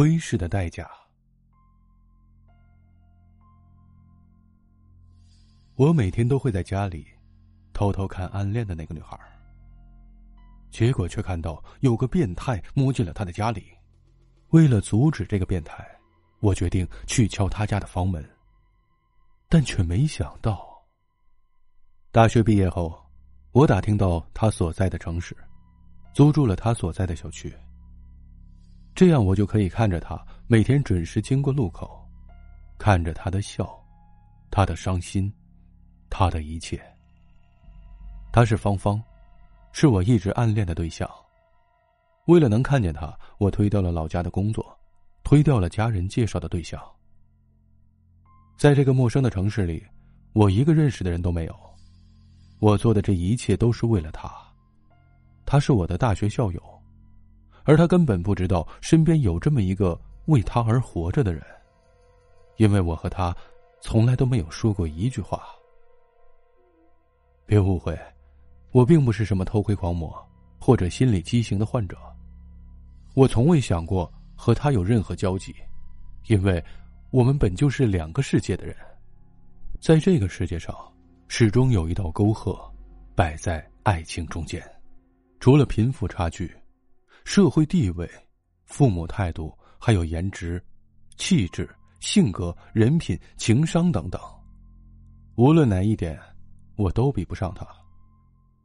[0.00, 0.90] 窥视的代价。
[5.76, 7.06] 我每天都会在家里
[7.74, 9.20] 偷偷看暗恋的那个女孩，
[10.70, 13.66] 结果却看到有个变态摸进了她的家里。
[14.52, 15.86] 为了阻止这个变态，
[16.40, 18.26] 我决定去敲他家的房门，
[19.50, 20.82] 但却没想到，
[22.10, 22.98] 大学毕业后，
[23.52, 25.36] 我打听到他所在的城市，
[26.14, 27.54] 租住了他所在的小区。
[28.94, 32.06] 这样我就可以看着他每天准时经过路口，
[32.78, 33.68] 看着他的笑，
[34.50, 35.32] 他的伤心，
[36.10, 36.80] 他的一切。
[38.32, 39.02] 他是芳芳，
[39.72, 41.08] 是我一直暗恋的对象。
[42.26, 44.78] 为了能看见他，我推掉了老家的工作，
[45.24, 46.80] 推掉了家人介绍的对象。
[48.56, 49.84] 在这个陌生的城市里，
[50.34, 51.56] 我一个认识的人都没有。
[52.58, 54.30] 我做的这一切都是为了他，
[55.46, 56.62] 他是我的大学校友，
[57.64, 61.42] 而他根本不知道身边有这么一个为他而活着的人，
[62.56, 63.36] 因为我和他
[63.80, 65.42] 从来都没有说过一句话。
[67.46, 67.98] 别误会，
[68.70, 70.14] 我并不是什么偷窥狂魔
[70.58, 71.96] 或者心理畸形的患者。
[73.14, 75.54] 我从未想过和他有任何交集，
[76.26, 76.62] 因为
[77.10, 78.76] 我们本就是两个世界的人，
[79.80, 80.76] 在这个世界上，
[81.26, 82.56] 始终有一道沟壑
[83.16, 84.62] 摆在爱情中间。
[85.40, 86.54] 除了贫富差距、
[87.32, 88.10] 社会地位、
[88.64, 90.60] 父母态度，还有颜值、
[91.16, 94.20] 气质、性格、人品、情商等等，
[95.36, 96.20] 无论哪一点，
[96.74, 97.64] 我都比不上他，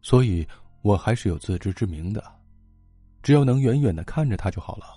[0.02, 0.44] 所以
[0.82, 2.24] 我还是有自知之明的。
[3.22, 4.88] 只要能远远的看着他就好了。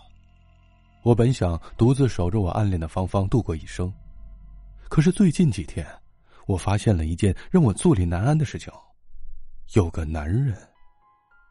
[1.02, 3.92] 我本想独自守着我暗恋的芳芳度过一生，
[4.88, 5.86] 可是最近几天，
[6.46, 8.72] 我发现了一件让我坐立难安的事情：
[9.74, 10.56] 有个男人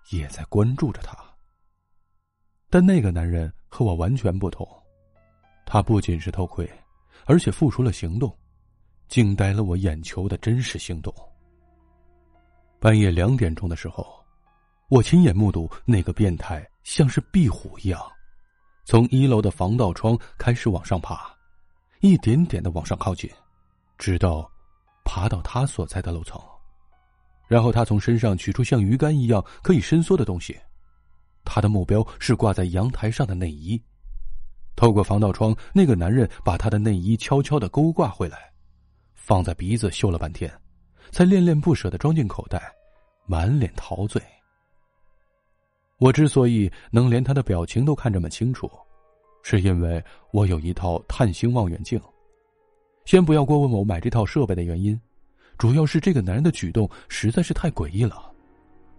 [0.10, 1.16] 也在关注着她。
[2.70, 4.68] 但那个男人和我完全不同，
[5.66, 6.70] 他不仅是偷窥，
[7.26, 8.36] 而且付出了行动，
[9.08, 11.14] 惊呆了我眼球的真实行动。
[12.80, 14.06] 半夜两点钟的时候。
[14.90, 18.02] 我亲眼目睹那个变态像是壁虎一样，
[18.86, 21.30] 从一楼的防盗窗开始往上爬，
[22.00, 23.30] 一点点的往上靠近，
[23.98, 24.50] 直到
[25.04, 26.42] 爬到他所在的楼层。
[27.50, 30.58] 然后他从身上取出像鱼竿一样可以伸缩的东西，
[31.50, 33.82] 他的目标是挂在阳台上的内衣。
[34.76, 38.52] 透过防盗窗，那个男人把他的内衣悄悄的勾挂回来，
[39.16, 40.52] 放在鼻子嗅了半天，
[41.10, 42.62] 才恋恋不舍的装进口袋，
[43.26, 44.22] 满脸陶醉。
[45.98, 48.70] 我之所以能连他的表情都看这么清楚，
[49.42, 52.00] 是因为我有一套探星望远镜。
[53.06, 55.00] 先不要过问我买这套设备的原因，
[55.58, 58.32] 主要是这个男人的举动实在是太诡异了，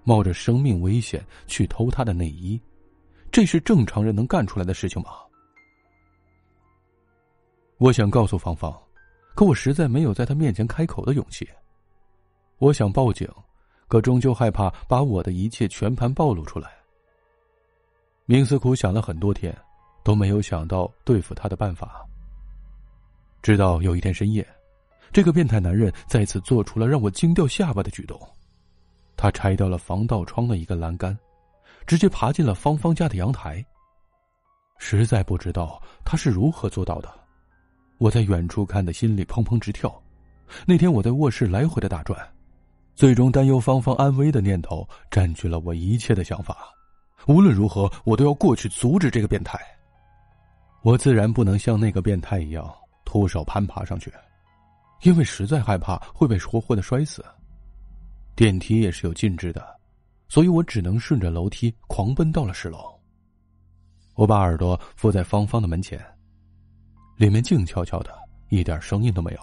[0.08, 2.58] 冒着生命危险去偷他的内衣，
[3.30, 5.10] 这是正常人能干出来的事情吗？
[7.76, 8.74] 我想告诉芳芳，
[9.34, 11.46] 可我实在没有在他面前开口的勇气。
[12.56, 13.28] 我想报警，
[13.86, 16.70] 可终究害怕把我的一切全盘暴露出来。
[18.26, 19.54] 冥思苦想了很多天，
[20.02, 22.02] 都没有想到对付他的办法。
[23.42, 24.48] 直到有一天深夜，
[25.12, 28.18] 这个变态男人再次做出了让我惊掉下巴的举动。
[29.18, 31.18] 他拆掉了防盗窗的一个栏杆，
[31.86, 33.62] 直接爬进了芳芳家的阳台。
[34.78, 37.12] 实在不知道他是如何做到的。
[37.98, 39.92] 我在远处看的心里砰砰直跳。
[40.64, 42.16] 那天我在卧室来回的打转，
[42.94, 46.56] 最终担忧芳芳安危的念头占据了我一切的想法。
[47.26, 49.58] 无论如何，我都要过去阻止这个变态。
[50.82, 52.72] 我自然不能像那个变态一样
[53.04, 54.12] 徒手攀爬上去，
[55.02, 57.24] 因为实在害怕会被活活的摔死。
[58.38, 59.66] 电梯也是有禁制的，
[60.28, 62.96] 所以我只能顺着楼梯狂奔到了十楼。
[64.14, 66.00] 我把耳朵附在芳芳的门前，
[67.16, 68.16] 里面静悄悄的，
[68.48, 69.40] 一点声音都没有。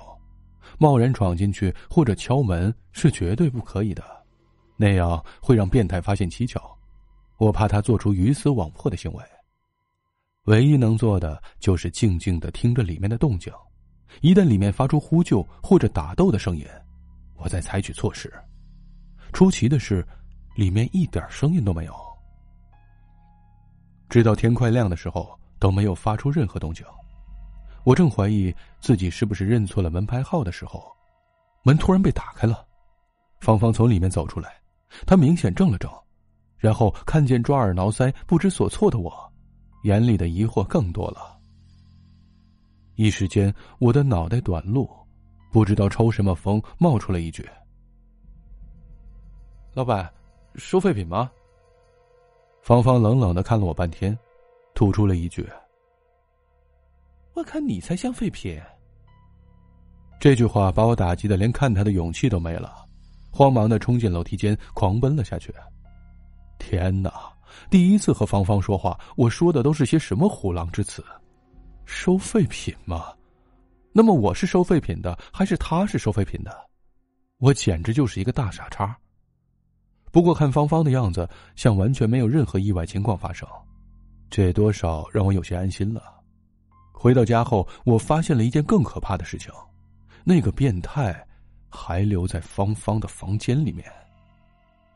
[0.79, 4.01] 贸然闯进去或者敲门是绝对不可以的，
[4.77, 6.61] 那样会让变态发现蹊跷。
[7.35, 9.21] 我怕他做出鱼死网破的行为，
[10.45, 13.51] 唯一能做的就是静静的听着里面的动静，
[14.21, 16.65] 一旦里面发出呼救或者打斗的声音，
[17.35, 18.33] 我再采取措施。
[19.35, 20.07] 出奇的是，
[20.55, 21.93] 里面一点声音都没有。
[24.07, 26.85] 直到天快亮的时候都没有发出任何动静，
[27.83, 30.89] 我正怀疑自己是不是认错了门牌号的时候，
[31.63, 32.65] 门突然被打开了，
[33.41, 34.55] 芳芳从里面走出来，
[35.05, 36.01] 她明显怔了怔。
[36.57, 39.13] 然后看见抓耳挠腮、不知所措的我，
[39.83, 41.37] 眼里的疑惑更多了。
[42.95, 44.89] 一时间，我的脑袋短路，
[45.51, 47.45] 不知道抽什么风，冒出了一句
[49.75, 50.09] ：“老板，
[50.55, 51.29] 收废品吗？”
[52.63, 54.17] 芳芳冷冷的看了我半天，
[54.73, 55.45] 吐出了一句
[57.35, 58.57] ：“我看你才像废品。
[60.17, 62.87] 这句话把我打击的连看他的勇气都没了，
[63.31, 65.53] 慌忙的冲进楼梯间，狂奔了下去。
[66.57, 67.11] 天哪！
[67.69, 71.03] 第一次和芳芳说话，我说的都是些什么虎狼之词？
[71.85, 73.13] 收废品吗？
[73.91, 76.65] 那么我是收废品的，还是他是收废品的？
[77.39, 78.97] 我简直就是一个大傻叉。
[80.15, 83.45] 不过看芳芳的样子，像完全没有任何意外情况发生，
[84.29, 86.01] 这多少让我有些安心了。
[86.93, 89.51] 回到家后，我发现了一件更可怕的事情：
[90.23, 91.13] 那个变态
[91.67, 93.91] 还留在芳芳的房间里面。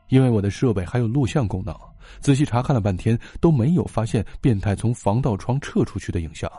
[0.08, 1.76] 因为我的设备还有录像功能，
[2.22, 6.50] 仔细查看了半天都没有发现变态从防盗窗撤出去的影像。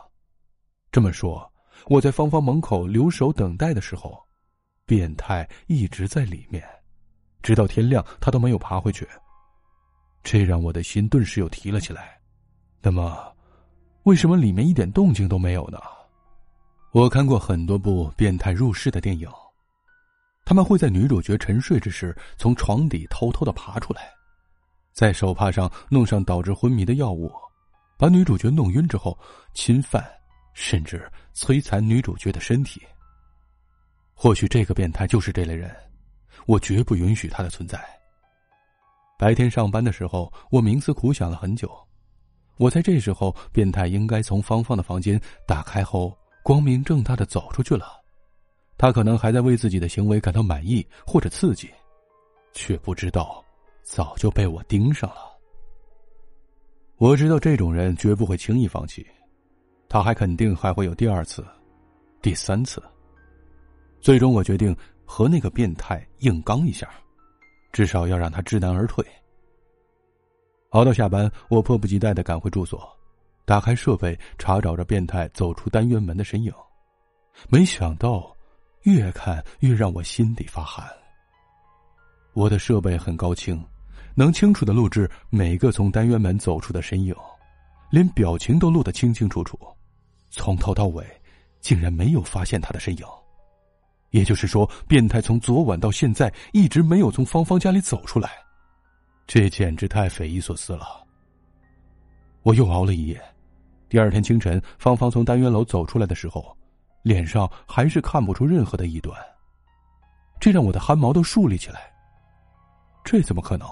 [0.92, 1.52] 这么说，
[1.88, 4.24] 我在芳芳门口留守等待的时候，
[4.86, 6.64] 变态一直在里面，
[7.42, 9.08] 直到天亮他都没有爬回去。
[10.24, 12.20] 这让我的心顿时又提了起来。
[12.82, 13.36] 那么，
[14.04, 15.80] 为什么里面一点动静都没有呢？
[16.92, 19.28] 我看过很多部变态入室的电影。
[20.44, 24.10] 他们会在女主角沉睡之时从床底偷偷的爬出来，
[24.92, 27.32] 在手帕上弄上导致昏迷的药物，
[27.98, 29.18] 把女主角弄晕之后
[29.54, 30.04] 侵犯
[30.54, 32.82] 甚至摧残女主角的身体。
[34.14, 35.74] 或许这个变态就是这类人，
[36.46, 37.80] 我绝不允许他的存在。
[39.18, 41.72] 白天上班的时候，我冥思苦想了很久，
[42.58, 48.02] 我在这时候，变态应该从芳芳的房间打开后光明正大的走出去了。
[48.78, 51.70] 他可能还在为自己的行为感到满意或者刺激，
[52.52, 53.44] 却不知道
[53.84, 55.18] 早就被我盯上了。
[56.98, 59.06] 我知道这种人绝不会轻易放弃，
[59.88, 61.46] 他还肯定还会有第二次、
[62.24, 62.82] 第三次。
[64.00, 64.76] 最终，我决定
[65.14, 66.90] 和那个变态硬刚一下，
[67.74, 69.06] 至少要让他知难而退。
[70.70, 72.82] 熬到下班，我迫不及待的赶回住所，
[73.44, 76.54] 打开设备查找着变态走出单元门的身影，
[77.50, 78.34] 没想到。
[78.84, 80.88] 越看越让我心底发寒。
[82.34, 83.64] 我的设备很高清，
[84.16, 87.14] 能清楚的录制每个从单元门走出的身影，
[87.92, 89.60] 连表情都录得清清楚楚。
[90.32, 91.06] 从头到尾，
[91.60, 93.06] 竟然没有发现他的身影。
[94.12, 98.30] 也就是说，变态从昨晚到现在一直没有从芳芳家里走出来，
[99.28, 101.06] 这简直太匪夷所思了。
[102.44, 103.22] 我又熬了一夜，
[103.90, 106.56] 第二天清晨，芳芳从单元楼走出来的时候。
[107.04, 109.20] 脸上还是看不出任何的异端，
[110.40, 111.92] 这让我的汗毛都竖立起来。
[113.04, 113.68] 这怎么可能？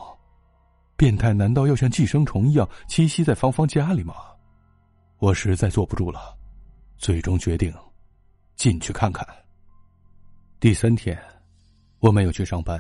[0.98, 4.16] 变态难道要像寄生虫一样栖息在芳芳家里吗？
[5.20, 6.36] 我实在坐不住了，
[6.98, 7.72] 最终决定
[8.56, 9.24] 进去看看。
[10.62, 11.18] 第三天，
[12.00, 12.78] 我没有去上班，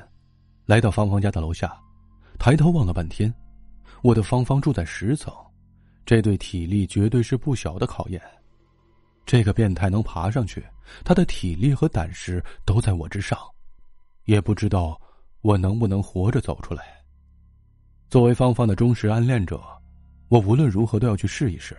[0.65, 1.79] 来到芳芳家的楼下，
[2.37, 3.33] 抬头望了半天，
[4.03, 5.33] 我的芳芳住在十层，
[6.05, 8.21] 这对体力绝对是不小的考验。
[9.25, 10.61] 这个变态能爬上去，
[11.05, 13.39] 他的体力和胆识都在我之上，
[14.25, 14.99] 也不知道
[15.39, 16.83] 我能不能活着走出来。
[18.09, 19.63] 作为芳芳的忠实暗恋者，
[20.27, 21.77] 我无论如何都要去试一试，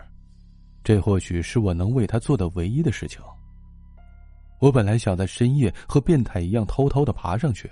[0.83, 3.21] 这或许是我能为他做的唯一的事情。
[4.61, 7.69] 我本来想在深夜和变态一样偷偷的爬上去，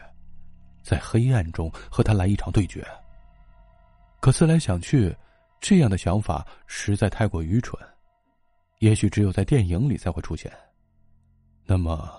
[0.82, 2.85] 在黑暗中和他来一场对决。
[4.20, 5.14] 可思来想去，
[5.61, 7.81] 这样的想法实在太过愚蠢。
[8.79, 10.50] 也许只有在电影里才会出现。
[11.66, 12.11] 那么，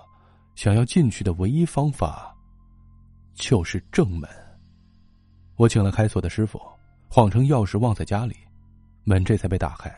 [0.55, 2.35] 想要进去的唯一方法，
[3.33, 4.29] 就是正门。
[5.55, 6.61] 我请了开锁的师傅，
[7.09, 8.35] 谎称钥匙忘在家里，
[9.03, 9.93] 门这才被打开。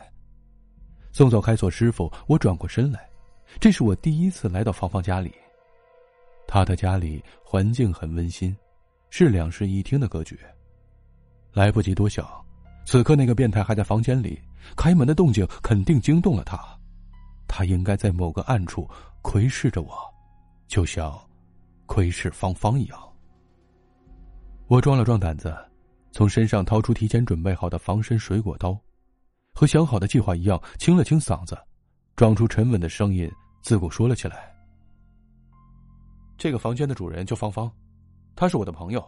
[1.12, 3.06] 送走开锁师傅，我转过身来，
[3.60, 5.32] 这是我第一次来到芳芳家里。
[6.46, 8.54] 她的家里环境很温馨，
[9.10, 10.38] 是两室一厅的格局。
[11.52, 12.26] 来不及多想。
[12.84, 14.40] 此刻，那个变态还在房间里，
[14.76, 16.58] 开门的动静肯定惊动了他。
[17.46, 18.88] 他应该在某个暗处
[19.20, 19.94] 窥视着我，
[20.66, 21.16] 就像
[21.86, 22.98] 窥视芳芳一样。
[24.66, 25.54] 我壮了壮胆子，
[26.10, 28.76] 从身上掏出提前准备好的防身水果刀，
[29.54, 31.56] 和想好的计划一样，清了清嗓子，
[32.16, 33.30] 装出沉稳的声音，
[33.62, 34.52] 自顾说了起来
[36.36, 37.70] ：“这个房间的主人叫芳芳，
[38.34, 39.02] 她是我的朋友。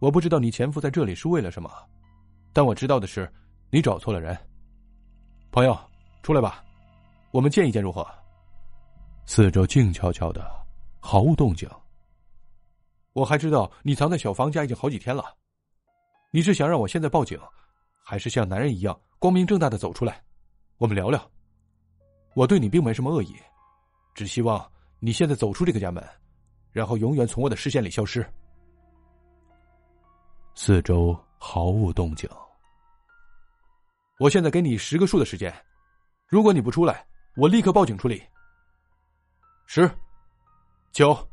[0.00, 1.70] 我不知道你潜伏在这里是为了什么。”
[2.52, 3.30] 但我知道的是，
[3.70, 4.36] 你找错了人。
[5.50, 5.78] 朋友，
[6.22, 6.64] 出来吧，
[7.30, 8.06] 我们见一见如何？
[9.26, 10.48] 四周静悄悄的，
[11.00, 11.68] 毫无动静。
[13.12, 15.24] 我还知道你藏在小芳家已经好几天了。
[16.30, 17.38] 你是想让我现在报警，
[18.02, 20.22] 还是像男人一样光明正大的走出来？
[20.78, 21.20] 我们聊聊。
[22.34, 23.34] 我对你并没什么恶意，
[24.14, 26.02] 只希望你现在走出这个家门，
[26.70, 28.24] 然后永远从我的视线里消失。
[30.54, 32.30] 四周毫无动静。
[34.20, 35.52] 我现在给你十个数的时间，
[36.28, 37.04] 如果你不出来，
[37.36, 38.22] 我立刻报警处理。
[39.66, 39.90] 十、
[40.92, 41.28] 九、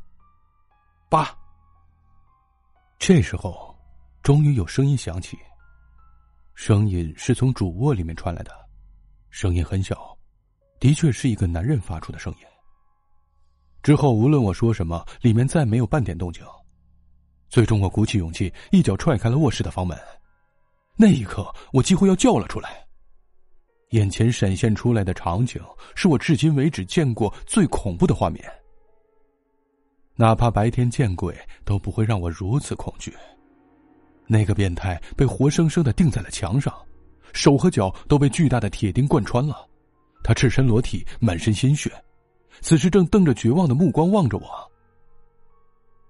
[1.08, 1.32] 八。
[2.98, 3.76] 这时候，
[4.22, 5.38] 终于有声音响起。
[6.54, 8.52] 声音是从主卧里面传来的，
[9.30, 10.18] 声音很小，
[10.80, 12.46] 的确是一个男人发出的声音。
[13.82, 16.44] 之后，无论我说什么，里面再没有半点动静。
[17.48, 19.98] 最终，我鼓起勇气，一脚踹开了卧室的房门。
[20.96, 22.86] 那一刻，我几乎要叫了出来。
[23.90, 25.60] 眼前闪现出来的场景，
[25.94, 28.42] 是我至今为止见过最恐怖的画面。
[30.14, 33.12] 哪怕白天见鬼，都不会让我如此恐惧。
[34.26, 36.72] 那个变态被活生生的钉在了墙上，
[37.32, 39.68] 手和脚都被巨大的铁钉贯穿了，
[40.22, 41.90] 他赤身裸体，满身鲜血，
[42.60, 44.70] 此时正瞪着绝望的目光望着我。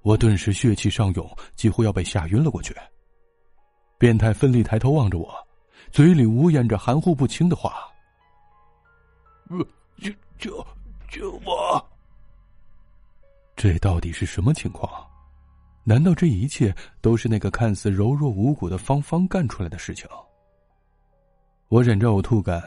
[0.02, 2.74] 我顿时血气上涌，几乎要被吓晕了过去。
[3.98, 5.32] 变态奋力抬头望着我，
[5.92, 7.88] 嘴里呜咽着含糊不清的话
[10.02, 10.66] ：“救救
[11.08, 11.88] 救我！”
[13.54, 14.90] 这到底是什么情况？
[15.84, 20.08] 难道这一切都是那个看似柔弱无骨的芳芳干出来的事情？
[21.68, 22.62] 我忍着呕吐感，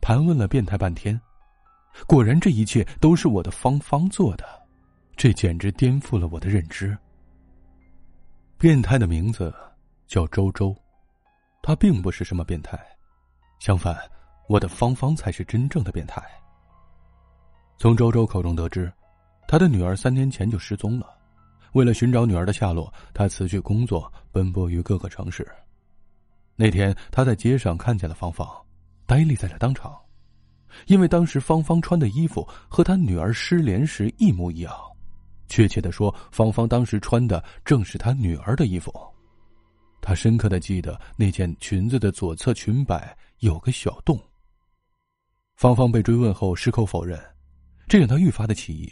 [0.00, 1.20] 盘问了变态半天，
[2.06, 4.44] 果然这一切都是我的芳芳做的。
[5.16, 6.96] 这简直颠覆了我的认知。
[8.56, 9.54] 变态的名字
[10.06, 10.74] 叫周周，
[11.62, 12.78] 他并不是什么变态，
[13.58, 13.96] 相反，
[14.48, 16.22] 我的芳芳才是真正的变态。
[17.76, 18.92] 从周周口中得知，
[19.46, 21.16] 他的女儿三年前就失踪了。
[21.72, 25.46] 为了寻找女儿的下落，他辞去工作，奔波于各个城市。
[26.56, 28.46] 那天，他在街上看见了芳芳，
[29.06, 29.98] 呆立在了当场，
[30.86, 34.74] 因为当时芳芳穿的衣服和她女儿失联时一模一样。
[35.48, 38.92] 确切的说，芳芳当时穿的正是她女儿的衣服。
[40.02, 44.18] 他深刻的记得那件裙子的左侧裙摆有个小洞。
[45.56, 47.20] 芳芳被追问后矢口否认，
[47.86, 48.90] 这让他愈发的起疑。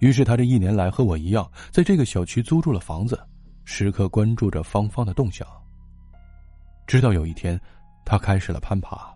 [0.00, 3.16] 于是他这一年来和我一样，在这个小区租住了房子，
[3.64, 5.46] 时刻关注着芳芳的动向。
[6.84, 7.60] 直到有一天，
[8.04, 9.11] 他开始了攀爬，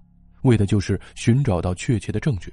[0.47, 2.51] 为的就是寻找到确切的证据。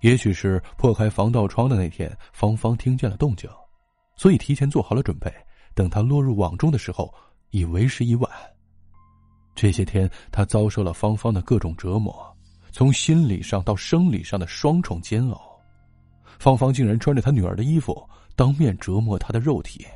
[0.00, 3.50] 也许是破开防盗窗的那天，芳芳听见了动静，
[4.16, 5.30] 所以提前做好了准备。
[5.74, 7.12] 等他落入网中的时候，
[7.50, 8.30] 已为时已晚。
[9.54, 12.36] 这些天，他遭受了芳芳的各种折磨，
[12.72, 15.58] 从心理上到生理上的双重煎熬。
[16.38, 19.86] 芳芳竟然穿着他女儿的衣服，当面折磨他的肉体。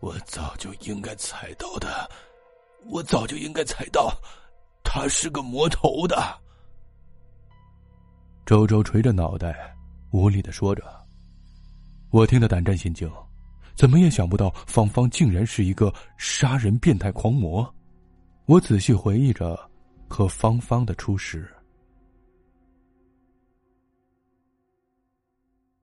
[0.00, 2.08] 我早就应该猜到的，
[2.86, 4.12] 我早就应该猜到，
[4.82, 6.16] 他是个魔头的。
[8.46, 9.76] 周周垂着脑袋，
[10.10, 10.82] 无力的说着。
[12.10, 13.10] 我听得胆战心惊，
[13.74, 17.74] 怎么也想不到芳芳竟然是一个杀人变态狂魔。
[18.46, 19.58] 我仔细回忆着
[20.08, 21.54] 和芳芳的初识。